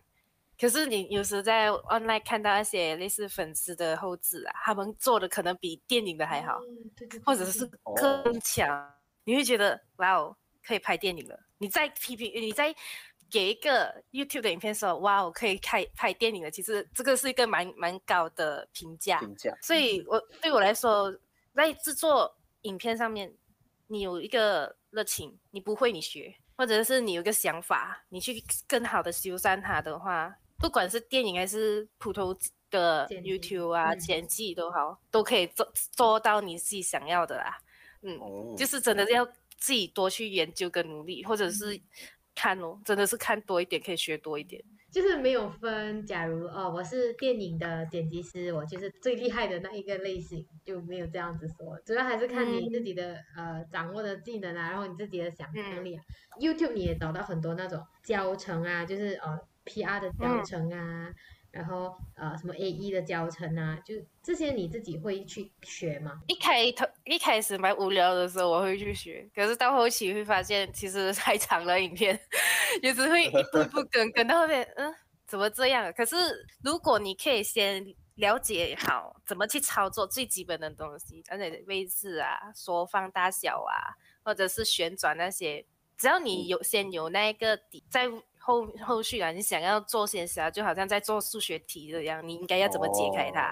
[0.58, 8.94] 可是你有时在 online 看到那些类似粉丝的后置啊，他们做的可能比电影的还好，嗯对对对或者是哦更强，
[9.26, 10.36] 你会觉得哇哦，
[10.66, 11.38] 可以拍电影了。
[11.58, 12.74] 你再批评，你再
[13.36, 19.20] 给一个 YouTube 的影片说哇我，可以开拍电影了，其实这个是一个蛮蛮高的评价。
[19.20, 21.14] 评价所以我对我来说，
[21.54, 23.30] 在制作影片上面，
[23.88, 32.34] 你有一个热情，你不会你学，或者是你有一个想法，你去更好的修缮它的话，不管是电影还是普通
[32.72, 37.58] 的 YouTube 啊、嗯剪辑都好，都可以做做到你自己想要的啦。
[38.02, 39.26] 嗯，哦，就是真的要
[39.58, 41.78] 自己多去研究跟努力，或者是
[42.36, 44.62] 看哦，真的是看多一点可以学多一点。
[44.92, 56.04] 就是没有分，假如哦，我是电影的剪辑师，我就是最厉害的那一个类型，就没有这样子说，主要还是看你自己的、呃掌握的技能啊，然后你自己的想象力啊。
[56.40, 61.12] YouTube 你也找到很多那种教程啊，就是呃 PR 的教程啊，
[61.56, 66.22] 然后呃什么 AE 的教程啊，就这些你自己会去学吗？
[66.28, 72.20] 一开头一开始蛮无聊的时候，我会去学，可是到后期会发现，其实太长了影片，
[72.82, 74.94] 也只会一步步跟跟到后面，嗯，
[75.26, 75.94] 怎么这样？
[75.94, 76.16] 可是
[76.62, 85.66] 如果你可以先了解好怎么去操作最基本的东西，而且位置啊、缩放大小啊，或者是旋转那些，
[85.98, 88.10] 只要你有先有那个底，在
[88.46, 93.52] 后后续啊，你想要做些啥，就好像在做数学题一样，你应该要怎么解开它？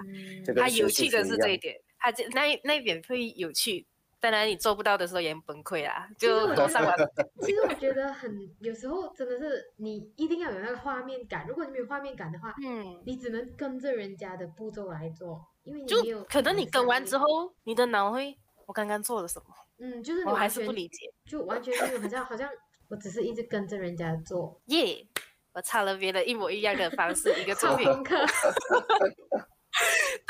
[0.56, 3.88] 它有趣的是这一点，它这那那一点会有趣。
[4.20, 6.96] 当然，你做不到的时候也很崩溃啦，就我觉得都上完。
[7.42, 11.46] 其实我觉得很，有时候真的是你一定要有那个画面感。
[11.46, 17.26] 如果你没有画面感的话，嗯，你只能跟着人家的步骤来做，因为你没有可能你跟完之，后，
[17.64, 19.48] 你的脑会，我刚刚做了什么？
[19.80, 21.12] 嗯，就是你我还是不理解。
[21.26, 22.50] 就完全没有，好像好像
[22.94, 25.04] 我只是一直跟着人家做，耶、
[25.52, 27.86] 我抄了别的一模一样的方式，一个 作品。
[27.86, 28.16] 做功课。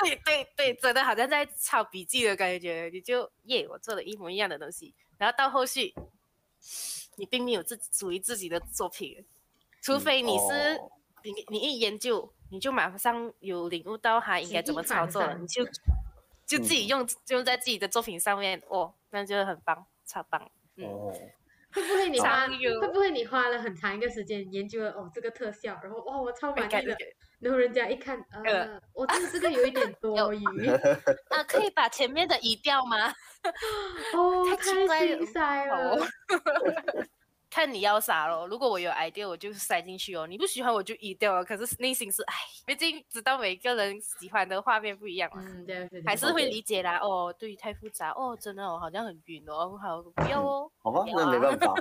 [0.01, 2.89] 对对对，真的好像在抄笔记的感觉。
[2.93, 5.93] 你就耶，我做了一模一样的东西，然后到后续，
[7.17, 9.25] 你并没有自属于自己的作品，
[9.81, 10.89] 除非你是、哦
[11.25, 15.65] 你你一研究，你就马上有领悟到它应该怎么操作了，你就
[16.45, 20.49] 就自己用、用在自己的作品上面，哦，那就很棒，超棒。
[20.75, 21.13] 嗯，哦，
[21.73, 26.95] 会不会你花会不会你花了很长一个时间研究了哦这个特效，然后哇我超满意的，
[27.39, 28.81] 然后人家一看呃呃。
[28.93, 30.67] 我这个这个有一点多 余
[31.29, 33.13] 啊， 可以把前面的移掉吗？
[34.13, 36.07] 哦太心塞了哦。
[37.53, 38.47] 看你要啥咯。
[38.47, 40.25] 如果我有 idea，我就塞进去哦。
[40.25, 41.45] 你不喜欢我就移掉了。
[41.45, 42.33] 可是内心是哎，
[42.65, 46.97] 毕竟知道每个人喜欢的画面不一样嘛，嗯，对对对，还是会理解啦。
[46.97, 50.71] 哦，对，太复杂哦，真的哦，好像很晕哦，好不要哦。
[50.81, 51.75] 好吧，那没办法。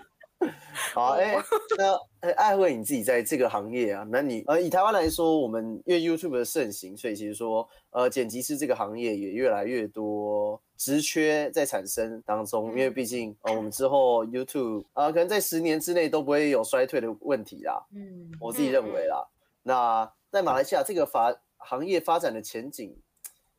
[0.95, 1.37] 好，哎、
[1.79, 19.27] 那哎艾慧你自己在这个行业啊，那你呃以台湾来说，我们因为 YouTube 的盛行，所以其实说呃剪辑师这个行业也越来越多职缺在产生当中，因为毕竟呃我们之后 YouTube 啊、可能在十年之内都不会有衰退的问题啦，嗯我自己认为啦。
[19.63, 22.97] 那在马来西亚这个发行业发展的前景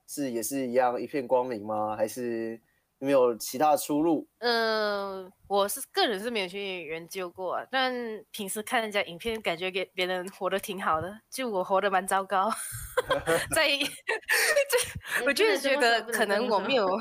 [0.07, 1.95] 是也是一样一片光明吗？
[1.95, 2.59] 还是
[3.03, 4.25] 有没有其他的出路？
[4.39, 7.93] 呃，我是个人是没有去研究过，但
[8.31, 12.49] 平时看人家影片，感觉给别人活得挺好的，就我活得蛮糟糕。
[13.53, 16.97] 在， 这我就是觉得可能我没有，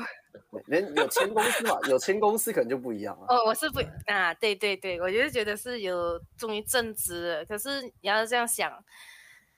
[0.65, 3.25] 人有签公司嘛，有签公司可能就不一样了。
[3.29, 8.77] 哦，我是不啊，对对对，我就是觉得是有终于正职，可是你要这样想，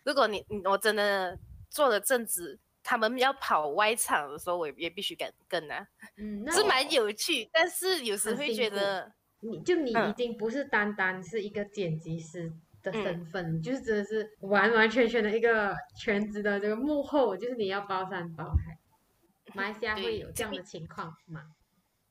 [0.04, 1.40] 如果你我真的
[1.72, 2.60] 做了正职。
[2.88, 18.78] 他们要跑外场的时候，我也必须跟跟啊，嗯，是蛮有趣，但是有时会觉得，你就你已经不是单单是一个剪辑师的身份，就是真的是完完全全的一个全职的这个幕后，就是你要包山包海。
[19.56, 21.42] 马来西亚会有这样的情况吗？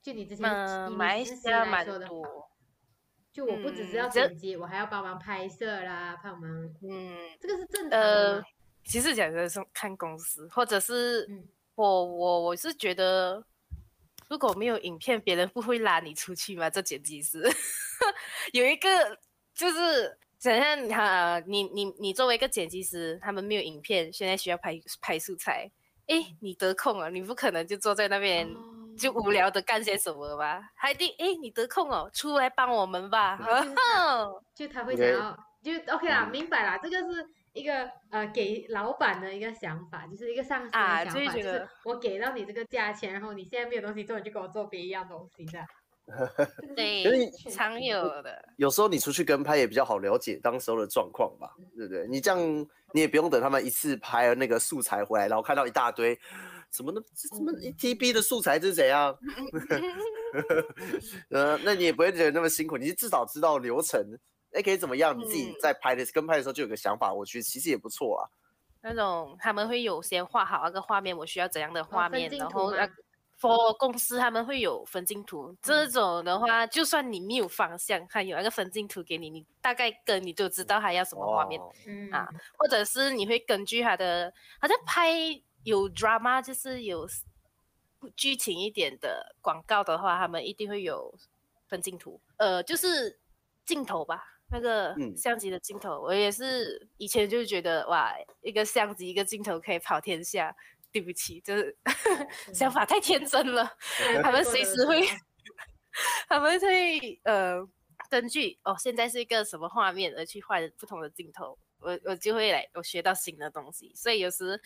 [0.02, 0.42] 就你之前
[0.90, 2.50] 马来西亚蛮多，
[3.32, 6.50] 就我不只是要剪辑，我还要帮忙拍摄啦，帮忙，
[6.82, 8.44] 嗯，这个是正常的。
[8.84, 11.28] 其实讲的是看公司，或者是
[11.74, 13.44] 我我我是觉得，
[14.28, 16.68] 如果没有影片，别人不会拉你出去吗？
[16.70, 17.42] 这剪辑师
[18.52, 19.18] 有一个
[19.54, 25.70] 就是想象哈，你你你作为一个剪辑师，他们没有影片，现在需要拍拍素材，
[26.06, 28.48] 哎，你得空了，你不可能就坐在那边
[28.98, 30.70] 就无聊的干些什么吧？
[30.74, 33.40] 还得哎，你得空哦，出来帮我们吧，
[34.54, 37.26] 就他会想要就 OK 啦，明白啦，这个是。
[37.54, 45.64] 一个呃，给老板的一个想法，就是一个上司的想法，就是我给到你这个价钱，然后你现在没有东西做，你就给我做别一样东西，这样。
[46.74, 48.44] 对，常有的。
[48.56, 52.08] 有时候你出去跟拍也比较好了解当时候的状况吧，对不对？
[52.08, 52.40] 你这样
[52.92, 56.18] 你也不用等他们一次拍那个素材回来，然后看到一大堆
[56.72, 59.16] 什么的，什么一 TB 的素材是怎样？
[61.30, 64.04] 呃，那你也不会觉得那么辛苦，你至少知道流程。
[64.54, 65.18] 哎，可以怎么样？
[65.18, 68.22] 你自己在拍的跟拍的时候就有个想法，我觉得其实也不错啊。
[68.80, 72.86] 那种他们会有先画好那个画面，我需要怎样的画面，然后那
[73.40, 75.56] ，for 公司他们会有分镜图。
[75.62, 81.60] 这种的话，就算你没有方向，他有那个分镜图给你，你大概跟你就知道他要什么画面
[82.12, 82.28] 啊。
[82.58, 85.10] 或者是你会根据他的，好像拍
[85.62, 87.08] 有 drama，就是有
[88.14, 91.12] 剧情一点的广告的话，他们一定会有
[91.66, 92.20] 分镜图。
[92.36, 93.18] 呃，就是
[93.64, 94.32] 镜头吧。
[94.50, 100.54] 那个相机的镜头，我也是以前就觉得哇，一个相机一个镜头可以跑天下。
[100.92, 101.76] 对不起，就是
[102.54, 103.68] 想法太天真了。
[104.22, 105.04] 他们随时会，
[106.28, 107.68] 他们会呃
[108.08, 113.92] 根据哦现在是一个什么画面而去换不同的镜头，我我就会来我学到新的东西。
[113.96, 114.62] 所以有时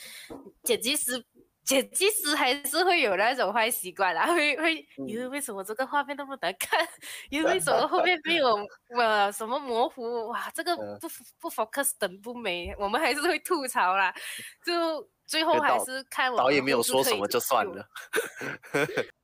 [0.62, 1.24] 剪辑师。
[1.68, 6.80] 剪辑师还是会有那种坏习惯啦，会会，因为为什么这个画面那么难看？
[7.28, 10.28] 因为为什么后面没 有呃什么模糊？
[10.28, 11.06] 哇，这个不
[11.38, 14.10] 不 focus 等不美，我们还是会吐槽啦。
[14.64, 17.86] 就最后还是看我导演没有说什么就算了。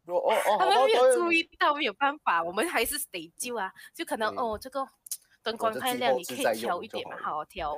[0.04, 3.72] 哦哦哦，他们没有注意到，没有办法，我们还是得救啊。
[3.94, 4.86] 就可能哦，这个
[5.42, 7.74] 灯光太亮，你可以调一点嘛，好调。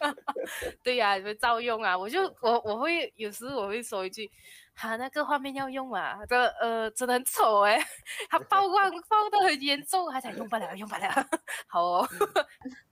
[0.82, 1.96] 对呀，你们照用啊！
[1.96, 4.30] 我就我我会有时我会说一句，
[4.74, 7.78] 哈，那个画面要用啊，这呃真的很丑哎，
[8.28, 11.10] 它曝光曝的很严重，还才用不了，用不了。
[11.66, 12.08] 好哦，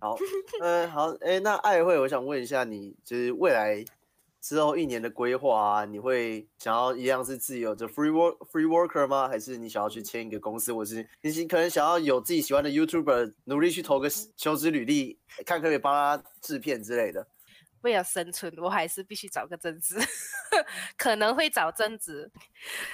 [0.01, 0.17] 好，
[0.61, 3.85] 嗯，好，哎，那爱慧，我想问一下你，就是未来。
[4.45, 9.27] 之后一年的规划啊，你会想要一样是自由的 free work free worker 吗？
[9.27, 17.27] 还是你想要去签一个公司，或是你可能想要有自己喜欢的 YouTuber，努力去投个求职履历，看可不可以帮他制片之类的？
[17.81, 19.97] 为了生存，我还是必须找个正职，
[20.99, 22.31] 可能会找正职，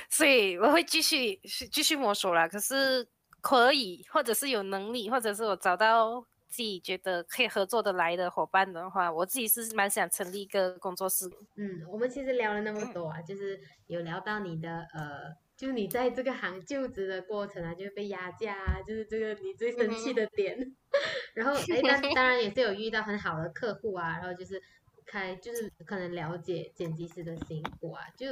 [0.08, 1.40] 所以我会继续
[1.72, 2.46] 继续摸索啦。
[2.46, 3.04] 可是
[3.40, 6.24] 可以，或者是有能力，或者是我找到。
[6.50, 11.26] 自己觉得可以合作的来的伙伴的话，我自己是蛮想成立一个工作室。
[11.56, 20.74] 嗯，我们其实聊了那么多啊，就是有聊到你的呃，就是你在这个行就职的过程啊，就是被压价啊，就是这个你最生气的点。
[21.34, 24.60] 然后哎，当当然也是有遇到很好的客户啊，然后就是
[25.06, 28.26] 开就是可能了解剪辑师的辛苦啊，就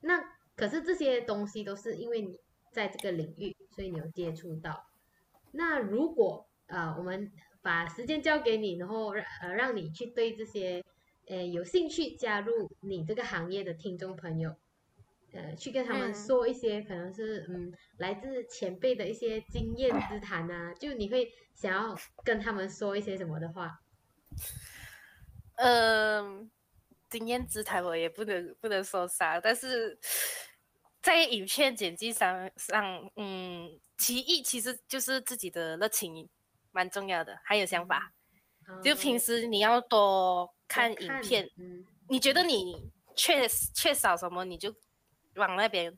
[0.00, 0.22] 那
[0.54, 2.38] 可是这些东西都是因为你
[2.70, 4.86] 在这个领域，所以你有接触到。
[5.50, 7.30] 那如果呃我们
[7.64, 10.84] 把时间交给你，然后让呃让你去对这些，
[11.26, 14.54] 呃有兴趣加入你这个行业的听众朋友，
[15.32, 23.80] 呃去跟他们说一些可能是嗯来自前辈的一些经验之谈啊，就你会想要跟他们说一些什么的话？
[25.56, 26.50] 嗯，
[27.08, 29.98] 经验之谈我也不能不能说啥，但是
[31.00, 36.28] 在影片剪辑上上，嗯，其一其实就是自己的热情。
[36.74, 38.12] 蛮重要的，还有想法，
[38.82, 41.48] 就平时你要多看影片，
[42.08, 44.74] 你觉得你缺缺少什么，你就
[45.36, 45.96] 往那边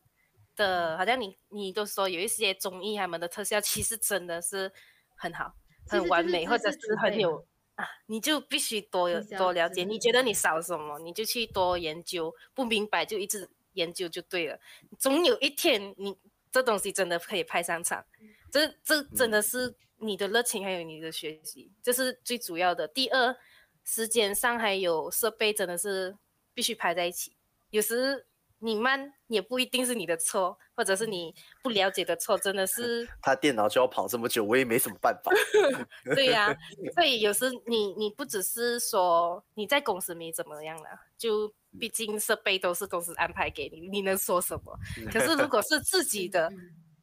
[0.54, 4.70] 的，好像你你都说有一些综艺他们的特效其实真的是
[5.16, 5.54] 很好，
[5.88, 7.46] 很完美，或者是很有
[7.76, 9.82] 啊，你就必须多有多了解。
[9.82, 14.60] 你觉得你少什么，你就去多研究，不明白就一直研究就对了。
[14.98, 16.16] 总有一天你
[16.52, 18.04] 这东西真的可以派上场，
[18.50, 22.86] 这这真的是你的热情还有你的学习，这是最主要的。
[22.88, 23.36] 第二，
[23.84, 26.16] 时间上还有设备真的是
[26.54, 27.36] 必须排在一起，
[27.70, 28.26] 有时。
[28.58, 31.32] 你慢也不一定是你的错，或者是你
[31.62, 35.30] 不了解的错，真的是 他电脑就要跑这么久，我也没什么办法。
[36.16, 36.56] 对呀，
[36.96, 40.88] 所以有时你你不只是说你在公司没怎么样了，
[41.18, 44.74] 就毕竟设备都是公司安排给你，你能说什么？
[45.12, 46.50] 可是如果是自己的，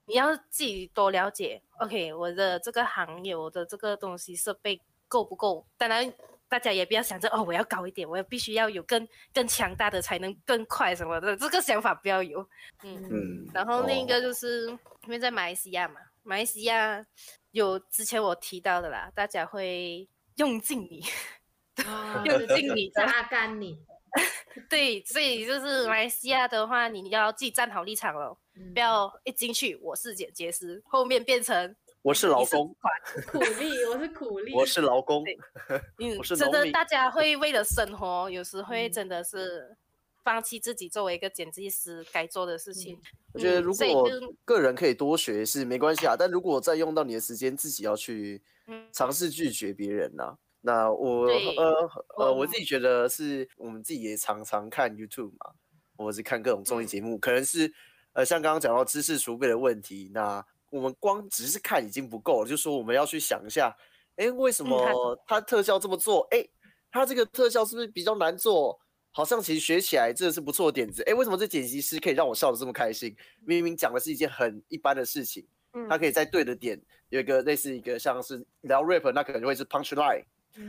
[0.05, 1.61] 你要自己多了解。
[1.79, 5.65] OK，我的这个行业，我的这个东西设备够不够？
[5.77, 6.13] 当然。
[6.49, 12.47] 大家也不要想着哦，我要高一点，我要必须要有更更强大的才能更快什么的，这个想法不要有。
[12.83, 13.49] 嗯嗯。
[13.51, 17.03] 然后另一个就是因为在马来西亚嘛，马来西亚
[17.49, 21.03] 有之前我提到的啦，大家会用尽你，
[22.23, 23.83] 用尽你，榨 干你。
[24.69, 28.37] 对，所以就是马来西亚的话，你要自己站好立场了，
[28.73, 31.75] 不要一进去我是剪接师，后面变成。
[32.01, 32.75] 我是劳工，
[33.31, 34.51] 苦力，我是苦力。
[34.59, 35.23] 我是劳工，
[35.99, 39.73] 嗯，真的，大家会为了生活，有时会真的是
[40.21, 42.99] 放弃自己作为一个剪辑师该做的事情。
[43.33, 44.09] 我觉得如果
[44.43, 48.43] 个人可以多学是没关系啊，但如果再用到你的时间，自己要去
[48.91, 50.37] 尝试拒绝别人呢？
[50.65, 55.53] 那我呃呃，我自己觉得是我们自己也常常看 YouTube 嘛，
[55.95, 57.71] 或者是看各种综艺节目，可能是
[58.13, 60.43] 呃像刚刚讲到知识储备的问题，那。
[60.73, 63.71] 我们光只是看已经不够了，就说我们要去想一下，
[64.15, 66.27] 哎，为什么他特效这么做？
[66.31, 66.43] 哎，
[66.89, 68.79] 他这个特效是不是比较难做？
[69.11, 71.03] 好像其实学起来真的是不错的点子。
[71.03, 73.15] 哎，为什么这剪辑师可以让我笑得这么开心？
[73.45, 75.47] 明明讲的是一件很一般的事情，
[75.87, 80.23] 他可以在对的点有一个类似一个像是聊 rap，那可能就会是 punch line，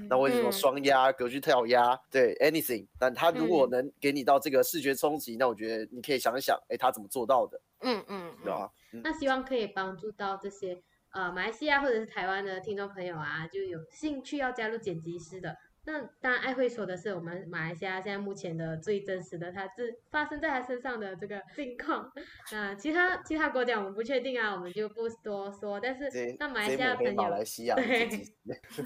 [0.09, 1.99] 那为什么双压、格局跳压？
[2.11, 7.61] 对，anything，但他如果能给你到这个视觉冲击，那我觉得你可以想一想，哎，他怎么做到的？
[7.80, 8.70] 嗯嗯，对吧？
[9.03, 10.80] 那希望可以帮助到这些
[11.11, 15.57] 呃马来西亚或者是台湾的听众朋友啊，就有兴趣要加入剪辑师的。
[15.87, 22.11] 那当然，爱会说的是我们马来西亚现在目前的最真实的，他是发生在他身上的这个境况。
[22.53, 25.78] 那其他其他国家我们不确定啊，我们就不多说。
[25.78, 26.09] 但是
[26.39, 27.45] 那马来西亚朋友，
[27.76, 28.09] 对，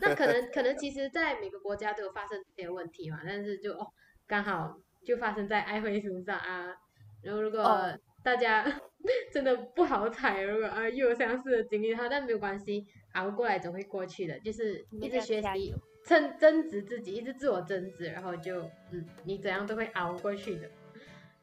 [0.01, 3.21] 那可能可能其实，在每个国家都有发生这些问题嘛。
[3.25, 3.87] 但是就哦，
[4.27, 6.75] 刚好就发生在爱会身上啊。
[7.23, 8.65] 然后如果大家
[9.33, 14.39] 真的不好彩，如果啊又有相似的经历的话，但没有关系，熬过来总会过去的。
[14.41, 15.75] 就是一直学习，
[16.09, 20.63] 增增值自己，一直自我增值，然后就嗯，你怎样都会熬过去的。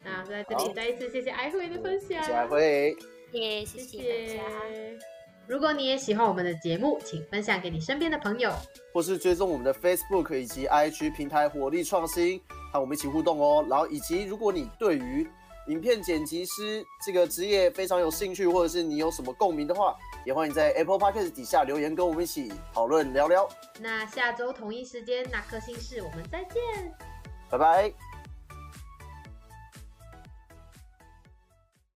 [0.04, 2.98] 那在这里再一次谢谢艾辉的分享，谢谢艾辉，
[3.32, 4.50] 谢谢大家。
[5.48, 8.52] 如果你也喜欢我们的节目，请分享给你身边的朋友，
[8.92, 12.42] 或是追踪我们的 Facebook 以及 IG 平台火力创新，
[12.74, 13.64] 和我们一起互动哦。
[13.70, 15.28] 然后以及如果你对于
[15.68, 19.96] 影片剪辑师这个职业非常有兴趣，或者是你有什么共鸣的话，
[20.26, 23.48] 也欢迎在 Apple Podcast 底下留言，跟我们一起讨论聊聊。
[23.80, 26.62] 那下周同一时间，那颗星是，我们再见，
[27.50, 27.94] 拜拜。